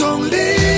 [0.00, 0.77] 有一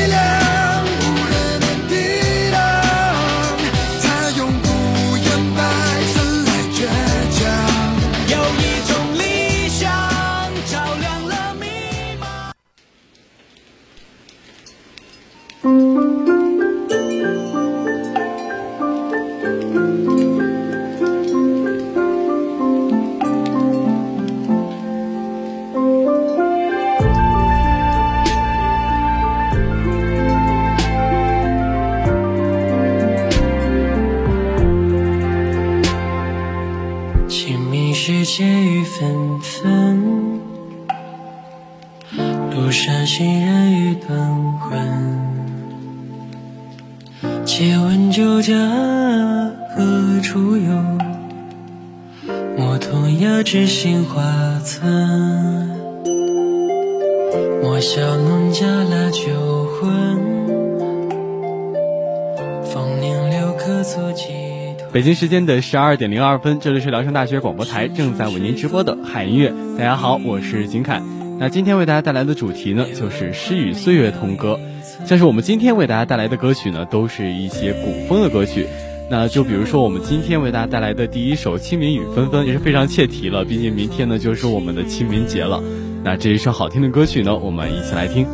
[65.00, 69.50] 北京时间的十二点零二分，这里是聊城大学广播台正在为您直播的海音乐。
[69.78, 71.00] 大家好，我是金凯。
[71.38, 74.60] 那今天为大家带来的主题呢，就是诗与岁月同歌。
[75.06, 78.66] 像是我们今天为大家带来的歌曲呢，都是一些古风的歌曲。
[79.08, 83.42] 那就比如说我们今天为大家带来的第一首《清明雨纷纷》，也是非常切题了。
[83.42, 85.62] 毕竟明天呢就是我们的清明节了。
[86.04, 88.26] 那这一首好听的歌曲呢，我们一起来听。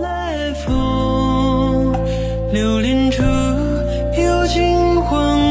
[0.00, 1.92] 来风
[2.54, 3.22] 流连处，
[4.16, 5.41] 又惊黄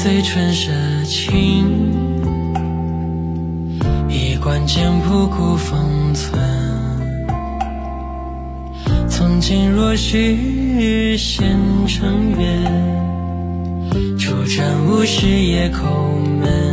[0.00, 0.70] 随春社
[1.04, 1.66] 情，
[4.08, 6.40] 衣冠简朴古风存。
[9.08, 12.46] 从今若许闲乘月，
[14.16, 15.82] 初战无事夜叩
[16.40, 16.67] 门，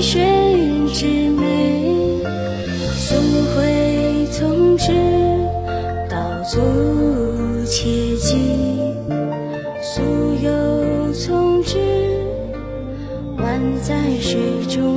[0.00, 0.22] 水
[0.92, 2.22] 之湄。
[2.96, 3.14] 溯
[3.56, 4.92] 洄从之，
[6.08, 6.16] 道
[6.48, 6.60] 阻
[7.64, 8.36] 且疾。
[9.82, 10.02] 溯
[10.42, 11.78] 游从之，
[13.38, 14.96] 宛在水中。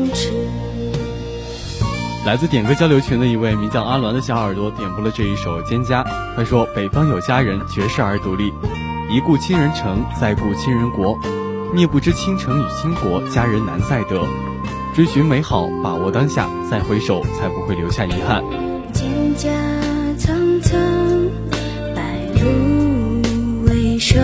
[2.26, 6.04] 来自点歌交流群的一位名叫阿鸾的小耳朵点播了这一首《蒹葭》，
[6.36, 8.52] 他说：“北方有佳人，绝世而独立。
[9.10, 11.18] 一顾倾人城，再顾倾人国。
[11.74, 14.22] 孽不知倾城与倾国，佳人难再得。
[14.94, 18.44] 追寻美好，把握当下，再回首，才不会留下遗憾。”
[18.92, 19.48] 蒹葭
[20.18, 20.78] 苍苍，
[21.96, 23.22] 白露
[23.66, 24.20] 为霜。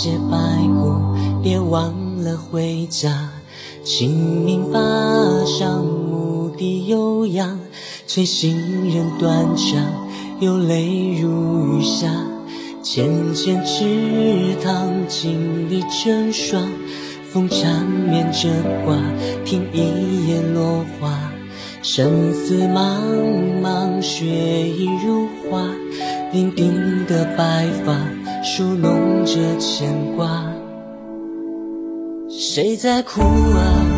[0.00, 0.94] 些白骨
[1.42, 1.92] 别忘
[2.22, 3.28] 了回家。
[3.82, 4.78] 清明坝
[5.44, 7.58] 上牧笛悠扬，
[8.06, 8.54] 催行
[8.94, 9.76] 人断肠，
[10.38, 12.08] 有泪如雨下。
[12.80, 16.62] 浅浅池塘锦鲤成双，
[17.32, 18.48] 风缠绵着
[18.84, 18.96] 挂，
[19.44, 21.18] 听一夜落花。
[21.82, 23.00] 生死茫
[23.60, 24.24] 茫，雪
[24.68, 25.66] 影如花，
[26.32, 27.98] 伶仃的白发
[28.42, 30.44] 梳弄着牵挂。
[32.30, 33.26] 谁在哭啊？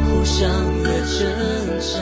[0.07, 2.01] 哭伤了真相。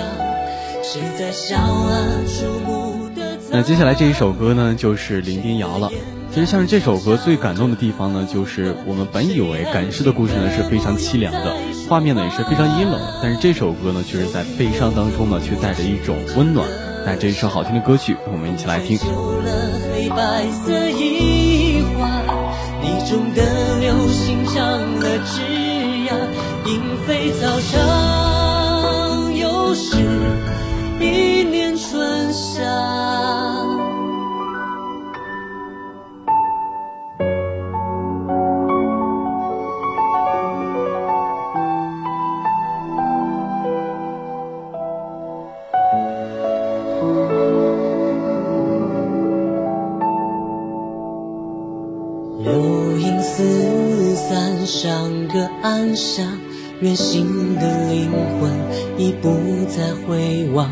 [0.82, 1.98] 谁在笑啊？
[2.26, 5.90] 注目的那接下来这一首歌呢，就是林丁瑶了。
[6.32, 11.54] 其实像是这首歌最感动的地方呢，就是我们本以为赶尸的故事呢是非常凄凉的，
[11.88, 16.68] 画面呢也是非常阴冷，但是这首歌呢却是在悲伤当中呢，却带着一种温暖。
[17.04, 18.98] 那这一首好听的歌曲，我们一起来听。
[21.98, 22.06] 旧了黑白色衣花，
[22.80, 23.42] 你种的
[23.80, 24.54] 流星长
[25.00, 25.42] 了枝
[26.06, 26.14] 桠，
[26.64, 29.96] 莺飞草长，又是
[31.00, 33.07] 一年春夏。
[54.80, 56.22] 上个暗夏，
[56.78, 58.48] 远行的灵魂
[58.96, 59.28] 已不
[59.66, 60.70] 再回望。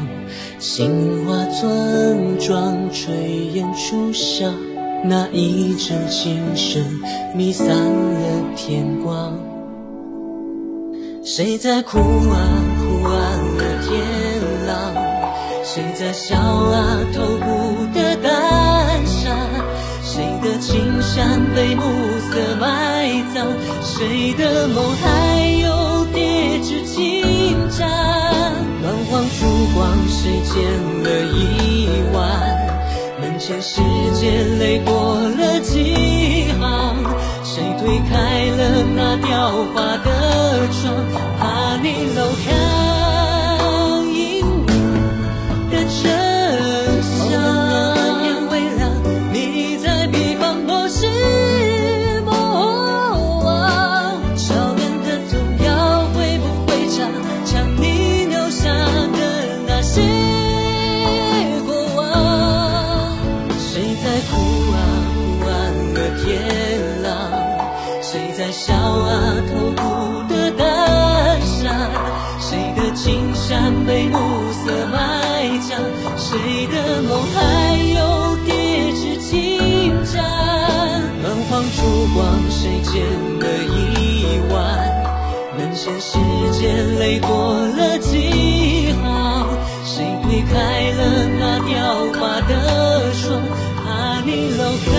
[0.61, 3.11] 杏花村庄炊
[3.53, 4.55] 烟初上，
[5.03, 6.85] 那一阵琴声
[7.35, 9.37] 弥散了天光。
[11.25, 12.39] 谁在哭啊？
[12.79, 14.01] 哭暗了天
[14.69, 14.95] 朗。
[15.65, 17.01] 谁在笑啊？
[17.13, 19.37] 透骨的单沙。
[20.01, 21.83] 谁的琴声山被暮
[22.37, 23.47] 的埋葬，
[23.83, 27.89] 谁的梦还有叠纸金盏？
[28.83, 30.55] 暖黄烛光，谁剪
[31.03, 32.21] 了一晚？
[33.23, 33.81] 门前世
[34.13, 36.63] 界泪过了几行？
[37.43, 40.95] 谁推开了那雕花的窗？
[41.39, 42.56] 怕你漏看
[68.57, 70.67] 笑啊偷哭的胆
[71.43, 71.69] 傻？
[72.41, 74.19] 谁的青山被暮
[74.51, 74.97] 色埋
[75.61, 75.77] 葬？
[76.17, 80.25] 谁的梦还有叠纸金盏？
[81.21, 82.95] 暖黄烛光，谁剪
[83.41, 84.57] 了一晚？
[85.59, 86.19] 门前世
[86.59, 87.29] 界泪过
[87.77, 89.47] 了几行？
[89.85, 90.55] 谁推开
[90.93, 91.01] 了
[91.39, 91.75] 那雕
[92.19, 93.39] 花的窗？
[93.85, 93.85] 怕
[94.25, 94.95] 你漏看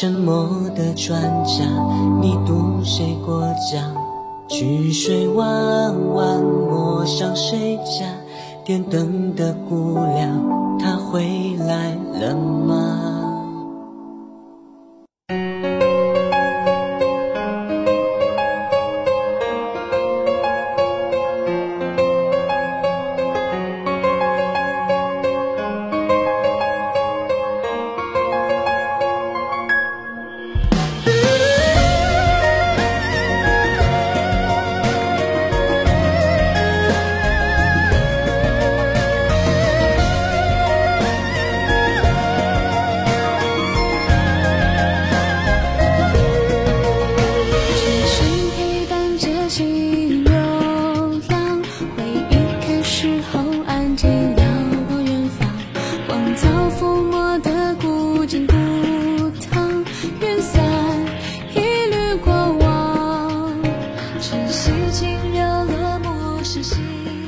[0.00, 1.64] 沉默的船家，
[2.20, 3.82] 你渡谁过江？
[4.46, 8.06] 曲水弯弯，陌上谁家？
[8.64, 13.17] 点灯的姑娘，她回来了吗？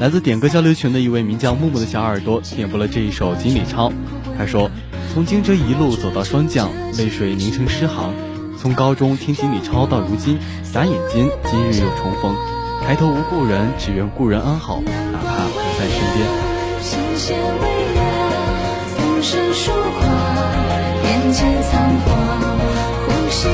[0.00, 3.90] 来自点歌交流群的一位名叫木木的小耳朵点播了这一首《锦鲤抄》。
[4.38, 4.70] 他说
[5.12, 8.14] ：“从惊蛰一路走到霜降，泪水凝成诗行。
[8.58, 10.38] 从高中听锦鲤抄到如今，
[10.72, 12.34] 眨眼间今日又重逢。
[12.80, 16.26] 抬头无故人，只愿故人安好，哪怕不在身边。”，
[18.96, 20.08] 风声疏狂，
[21.04, 22.16] 眼前仓皇，
[23.04, 23.48] 呼吸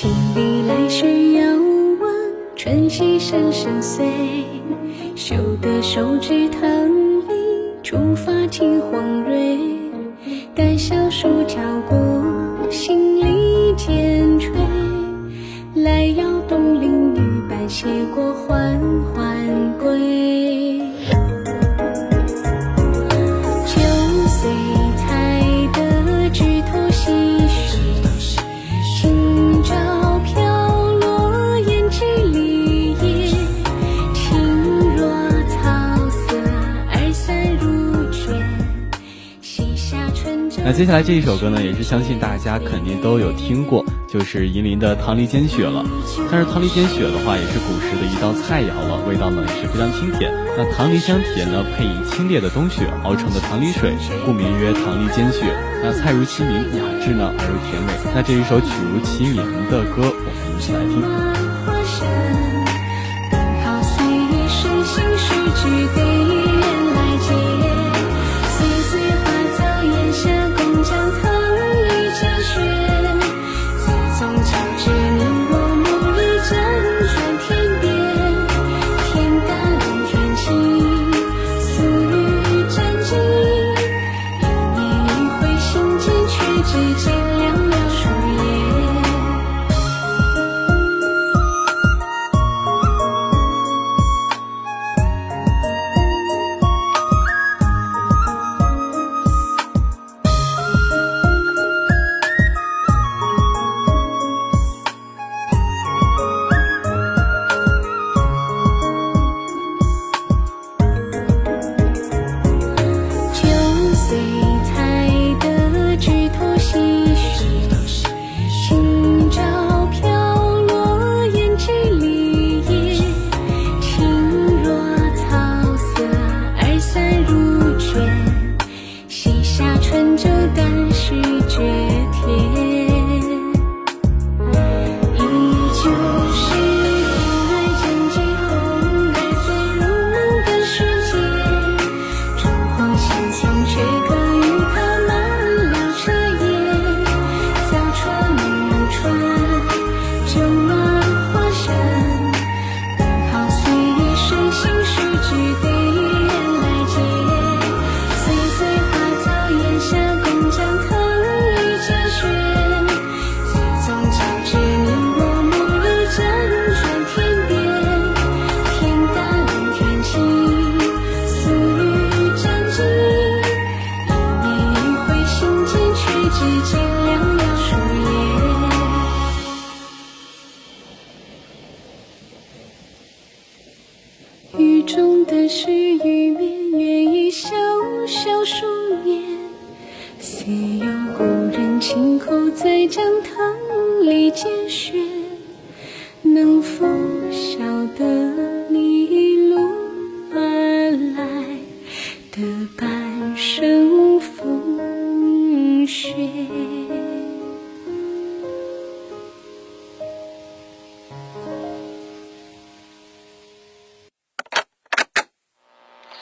[0.00, 1.42] 千里来时遥
[2.00, 2.10] 望，
[2.56, 4.02] 春溪声声碎。
[5.14, 6.88] 嗅得手指棠
[7.28, 7.34] 梨，
[7.82, 9.58] 触发听黄蕊。
[10.54, 11.98] 待小树跳过，
[12.70, 14.50] 新梨渐垂。
[15.74, 18.80] 来邀东邻女伴携过，缓
[19.14, 20.69] 缓归。
[40.70, 45.84] 那接下来这一首歌呢，也是相信大家肯定都有听过，就是银临的《棠梨煎雪》了。
[46.30, 50.32] 但是棠梨煎雪的话，也是古时的一道菜肴了，味道呢也是非常清甜。
[50.56, 55.42] 那棠梨香甜呢，配以清冽的冬雪熬成的棠梨水，故名曰棠梨煎雪。
[55.82, 57.92] 那菜如其名，雅致呢而又甜美。
[58.14, 61.02] 那这一首曲如其名的歌，我们一起来听。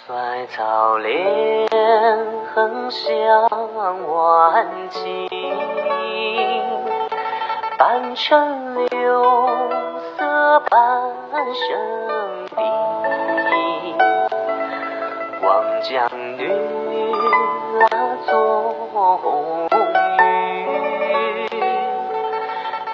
[0.08, 0.16] 衰
[0.46, 1.68] 草连
[2.54, 3.46] 横向
[4.10, 5.28] 晚晴，
[7.76, 9.22] 半城柳
[10.16, 11.02] 色半
[11.52, 12.64] 生冰。
[15.42, 16.48] 望江女
[17.78, 17.86] 拉
[18.24, 18.32] 作
[19.18, 19.68] 红
[21.50, 21.50] 云，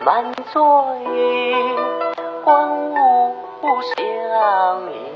[0.05, 1.55] 满座衣，
[2.45, 3.33] 欢舞
[3.95, 4.03] 相
[4.93, 5.15] 迎。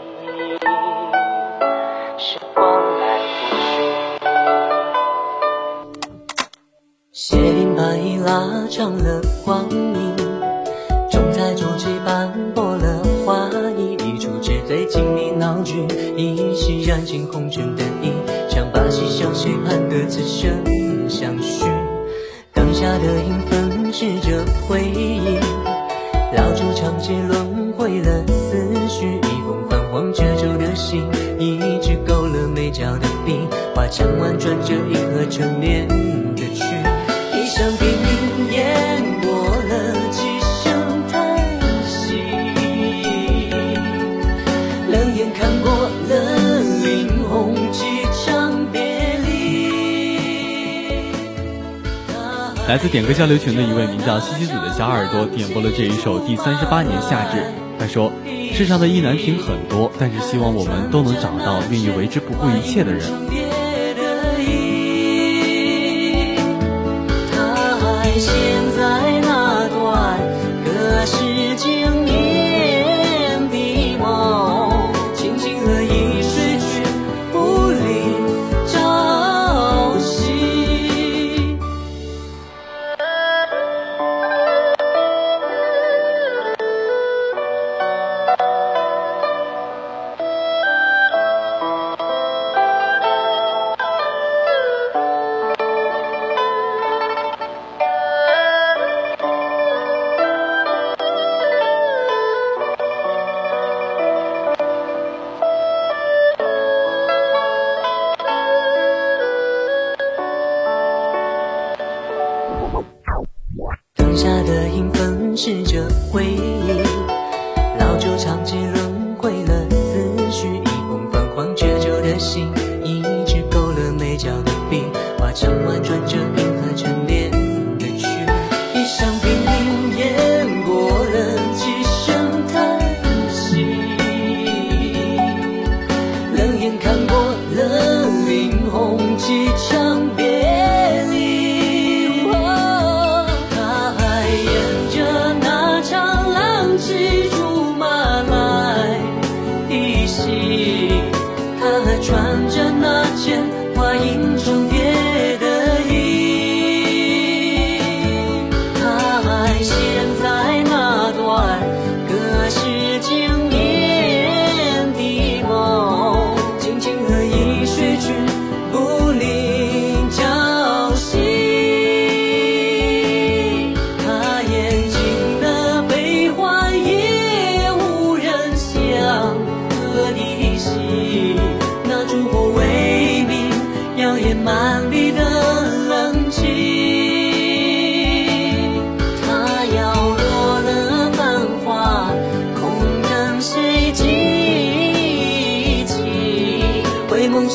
[7.30, 10.16] 斜影白衣拉长了光影，
[11.10, 15.86] 重彩朱漆斑驳了画意，一出纸醉金迷闹剧，
[16.16, 18.12] 一袭染尽红尘的衣，
[18.48, 20.50] 唱罢嬉笑谁盼得此生
[21.06, 21.66] 相许？
[22.54, 25.38] 灯下的影分饰着回忆，
[26.34, 31.06] 老旧长街轮回了思绪，一封泛黄褶皱的信，
[31.38, 35.86] 一支勾勒眉角的笔，画墙外转着银河成年。
[52.68, 57.42] 来自点歌交流群的一位名叫西西子的小耳朵点播了这一首第三十八年夏至。
[57.78, 58.12] 他说
[58.52, 63.37] 世上的意难平很多但是希望我们都能找到愿意为之不顾一切的人。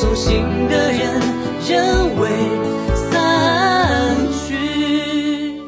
[0.04, 1.18] 走心的人
[1.66, 2.28] 仍未
[2.94, 5.58] 散去，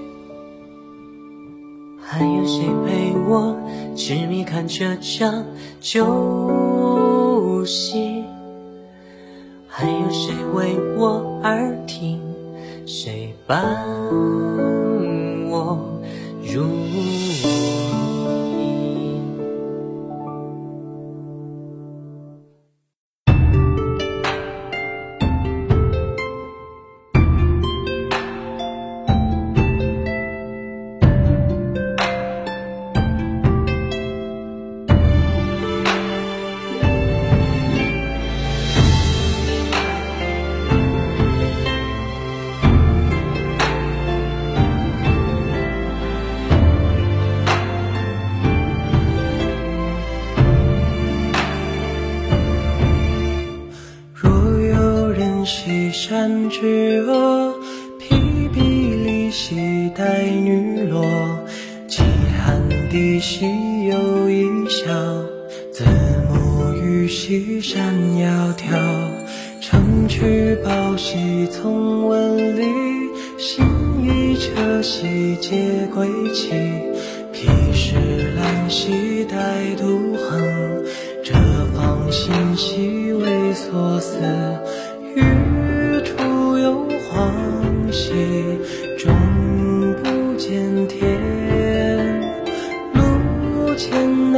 [1.98, 3.56] 还有谁陪我
[3.96, 4.44] 痴迷？
[4.44, 5.42] 看这场
[5.80, 8.24] 旧戏，
[9.66, 12.20] 还有谁为我而听？
[12.84, 14.45] 谁伴？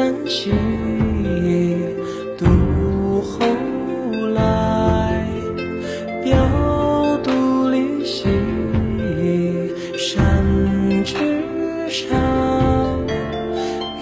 [0.08, 0.50] 欢喜，
[2.38, 3.40] 读后
[4.32, 5.22] 来，
[6.24, 6.34] 表
[7.22, 8.24] 独立兮
[9.98, 11.14] 山之
[11.90, 12.08] 上。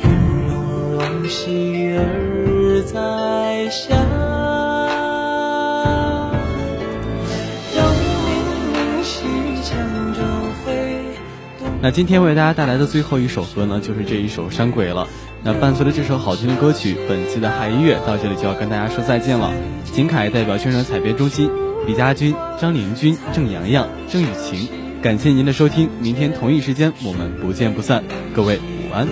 [0.05, 0.09] 云
[0.47, 3.97] 容兮而在下。
[11.83, 15.09] 那今天为大家带来的最后一首歌呢，就是这一首《山鬼》了。
[15.47, 19.53] 那伴随着这首好听的歌曲，本期的海音乐到这里就要跟大家说再见了。
[19.85, 21.49] 秦凯代表宣传采编中心，
[21.87, 24.69] 李佳军、张林军、郑洋洋、郑雨晴，
[25.01, 25.89] 感谢您的收听。
[26.01, 28.03] 明天同一时间我们不见不散。
[28.35, 29.07] 各位午安。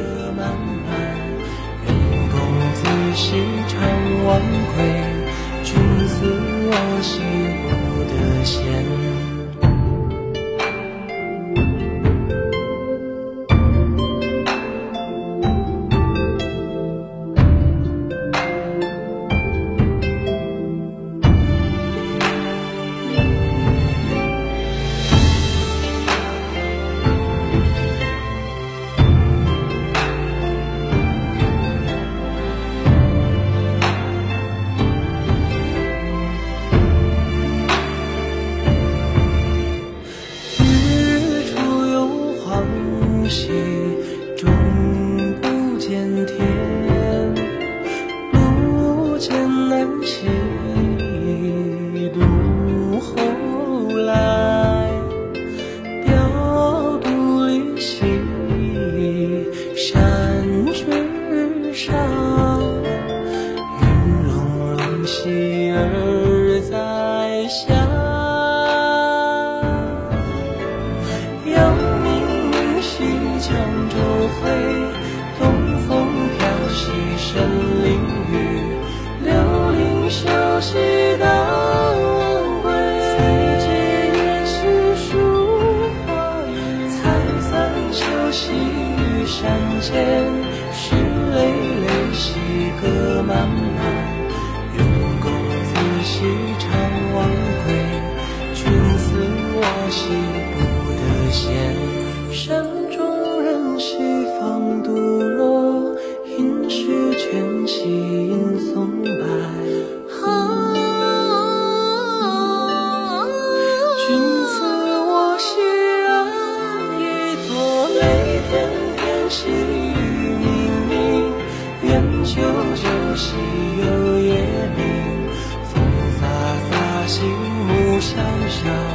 [128.00, 128.93] 小小。